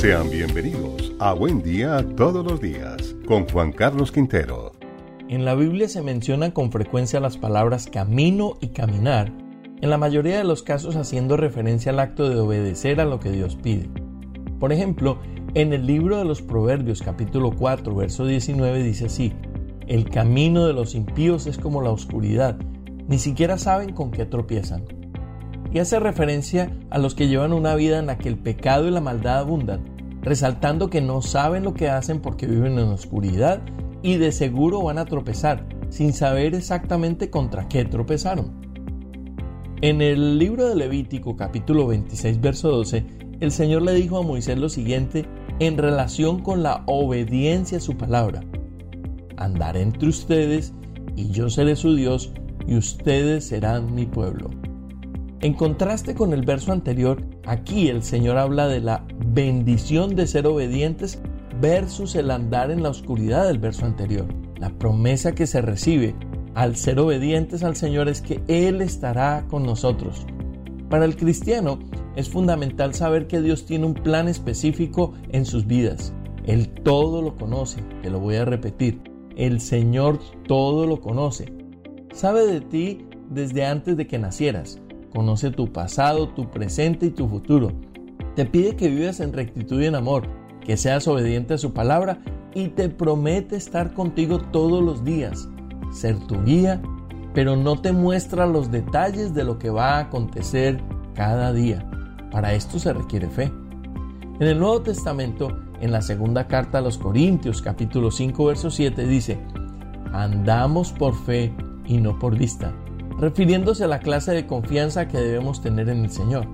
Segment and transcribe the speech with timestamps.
[0.00, 4.72] Sean bienvenidos a Buen Día Todos los Días con Juan Carlos Quintero.
[5.28, 9.30] En la Biblia se mencionan con frecuencia las palabras camino y caminar,
[9.82, 13.30] en la mayoría de los casos haciendo referencia al acto de obedecer a lo que
[13.30, 13.90] Dios pide.
[14.58, 15.18] Por ejemplo,
[15.52, 19.34] en el libro de los Proverbios capítulo 4 verso 19 dice así,
[19.86, 22.56] el camino de los impíos es como la oscuridad,
[23.06, 24.99] ni siquiera saben con qué tropiezan.
[25.72, 28.90] Y hace referencia a los que llevan una vida en la que el pecado y
[28.90, 29.84] la maldad abundan,
[30.22, 33.60] resaltando que no saben lo que hacen porque viven en oscuridad
[34.02, 38.60] y de seguro van a tropezar, sin saber exactamente contra qué tropezaron.
[39.82, 43.06] En el libro de Levítico capítulo 26 verso 12,
[43.40, 45.24] el Señor le dijo a Moisés lo siguiente
[45.58, 48.42] en relación con la obediencia a su palabra.
[49.36, 50.74] Andaré entre ustedes
[51.16, 52.32] y yo seré su Dios
[52.66, 54.50] y ustedes serán mi pueblo.
[55.42, 60.46] En contraste con el verso anterior, aquí el Señor habla de la bendición de ser
[60.46, 61.18] obedientes
[61.62, 64.26] versus el andar en la oscuridad del verso anterior.
[64.58, 66.14] La promesa que se recibe
[66.54, 70.26] al ser obedientes al Señor es que Él estará con nosotros.
[70.90, 71.78] Para el cristiano
[72.16, 76.12] es fundamental saber que Dios tiene un plan específico en sus vidas.
[76.44, 79.00] Él todo lo conoce, te lo voy a repetir.
[79.36, 81.50] El Señor todo lo conoce.
[82.12, 84.82] Sabe de ti desde antes de que nacieras.
[85.14, 87.72] Conoce tu pasado, tu presente y tu futuro.
[88.36, 90.28] Te pide que vivas en rectitud y en amor,
[90.64, 92.20] que seas obediente a su palabra
[92.54, 95.48] y te promete estar contigo todos los días,
[95.92, 96.80] ser tu guía,
[97.34, 100.80] pero no te muestra los detalles de lo que va a acontecer
[101.14, 101.88] cada día.
[102.30, 103.52] Para esto se requiere fe.
[104.38, 109.06] En el Nuevo Testamento, en la segunda carta a los Corintios, capítulo 5, verso 7,
[109.06, 109.38] dice,
[110.12, 111.52] andamos por fe
[111.86, 112.72] y no por vista,
[113.20, 116.46] refiriéndose a la clase de confianza que debemos tener en el Señor.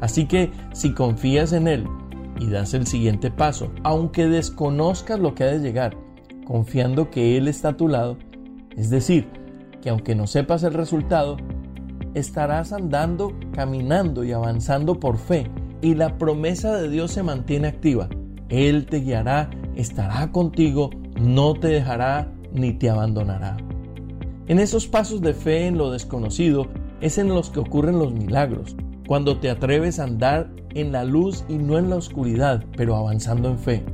[0.00, 1.86] Así que si confías en Él
[2.40, 5.96] y das el siguiente paso, aunque desconozcas lo que ha de llegar,
[6.46, 8.16] confiando que Él está a tu lado,
[8.76, 9.28] es decir,
[9.82, 11.36] que aunque no sepas el resultado,
[12.14, 15.50] estarás andando, caminando y avanzando por fe
[15.82, 18.08] y la promesa de Dios se mantiene activa.
[18.48, 20.90] Él te guiará, estará contigo,
[21.20, 23.56] no te dejará ni te abandonará.
[24.46, 26.68] En esos pasos de fe en lo desconocido
[27.00, 31.44] es en los que ocurren los milagros, cuando te atreves a andar en la luz
[31.48, 33.84] y no en la oscuridad, pero avanzando en fe.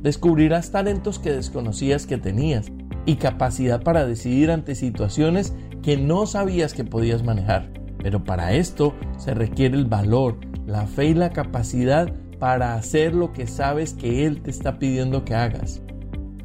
[0.00, 2.72] Descubrirás talentos que desconocías que tenías
[3.04, 7.70] y capacidad para decidir ante situaciones que no sabías que podías manejar.
[8.02, 13.32] Pero para esto se requiere el valor, la fe y la capacidad para hacer lo
[13.32, 15.82] que sabes que Él te está pidiendo que hagas.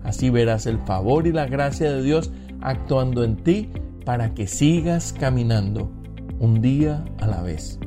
[0.03, 2.31] Así verás el favor y la gracia de Dios
[2.61, 3.69] actuando en ti
[4.05, 5.91] para que sigas caminando
[6.39, 7.79] un día a la vez.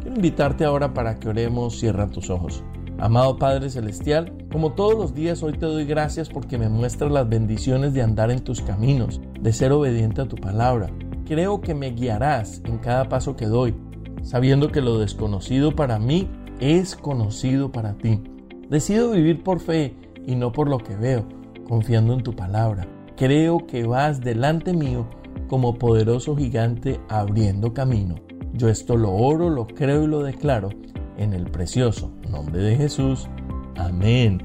[0.00, 2.62] Quiero invitarte ahora para que oremos, cierra tus ojos.
[2.98, 7.28] Amado Padre Celestial, como todos los días hoy te doy gracias porque me muestras las
[7.28, 10.90] bendiciones de andar en tus caminos, de ser obediente a tu palabra.
[11.26, 13.74] Creo que me guiarás en cada paso que doy,
[14.22, 16.28] sabiendo que lo desconocido para mí
[16.60, 18.20] es conocido para ti.
[18.68, 19.94] Decido vivir por fe
[20.26, 21.24] y no por lo que veo,
[21.68, 22.86] confiando en tu palabra.
[23.18, 25.08] Creo que vas delante mío
[25.48, 28.14] como poderoso gigante abriendo camino.
[28.52, 30.70] Yo esto lo oro, lo creo y lo declaro
[31.16, 33.28] en el precioso nombre de Jesús.
[33.76, 34.40] Amén.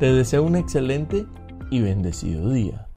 [0.00, 1.26] Te deseo un excelente
[1.70, 2.88] y bendecido día.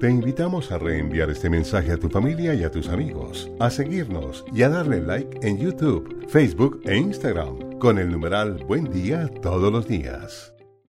[0.00, 4.44] Te invitamos a reenviar este mensaje a tu familia y a tus amigos, a seguirnos
[4.54, 9.70] y a darle like en YouTube, Facebook e Instagram con el numeral Buen Día todos
[9.70, 10.54] los días.